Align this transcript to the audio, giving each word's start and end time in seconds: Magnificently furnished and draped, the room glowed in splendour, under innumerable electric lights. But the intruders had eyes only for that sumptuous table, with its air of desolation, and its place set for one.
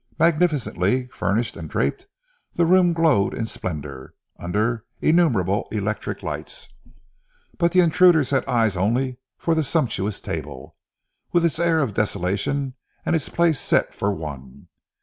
Magnificently 0.17 1.05
furnished 1.09 1.55
and 1.55 1.69
draped, 1.69 2.07
the 2.53 2.65
room 2.65 2.91
glowed 2.91 3.35
in 3.35 3.45
splendour, 3.45 4.15
under 4.39 4.83
innumerable 4.99 5.67
electric 5.71 6.23
lights. 6.23 6.73
But 7.59 7.71
the 7.71 7.81
intruders 7.81 8.31
had 8.31 8.43
eyes 8.47 8.75
only 8.75 9.19
for 9.37 9.53
that 9.53 9.61
sumptuous 9.61 10.19
table, 10.19 10.75
with 11.31 11.45
its 11.45 11.59
air 11.59 11.81
of 11.83 11.93
desolation, 11.93 12.73
and 13.05 13.15
its 13.15 13.29
place 13.29 13.59
set 13.59 13.93
for 13.93 14.11
one. 14.11 14.69